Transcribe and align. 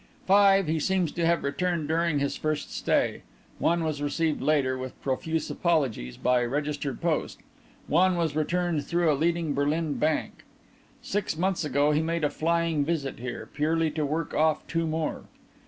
Five 0.25 0.65
he 0.65 0.79
seems 0.79 1.11
to 1.11 1.27
have 1.27 1.43
returned 1.43 1.87
during 1.87 2.17
his 2.17 2.35
first 2.35 2.73
stay; 2.75 3.21
one 3.59 3.83
was 3.83 4.01
received 4.01 4.41
later, 4.41 4.75
with 4.75 4.99
profuse 5.03 5.47
apologies, 5.51 6.17
by 6.17 6.43
registered 6.43 6.99
post; 6.99 7.37
one 7.85 8.17
was 8.17 8.35
returned 8.35 8.83
through 8.83 9.13
a 9.13 9.13
leading 9.13 9.53
Berlin 9.53 9.99
bank. 9.99 10.43
Six 11.03 11.37
months 11.37 11.63
ago 11.63 11.91
he 11.91 12.01
made 12.01 12.23
a 12.23 12.31
flying 12.31 12.83
visit 12.83 13.19
here, 13.19 13.47
purely 13.53 13.91
to 13.91 14.03
work 14.03 14.33
off 14.33 14.65
two 14.65 14.87
more. 14.87 15.25